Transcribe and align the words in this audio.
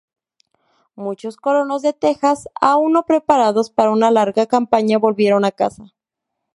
Muchos 0.95 1.37
colonos 1.37 1.83
de 1.83 1.93
Texas, 1.93 2.49
aún 2.59 2.91
no 2.93 3.05
preparados 3.05 3.69
para 3.69 3.91
una 3.91 4.09
larga 4.09 4.47
campaña, 4.47 4.97
volvieron 4.97 5.45
a 5.45 5.51
casa. 5.51 5.93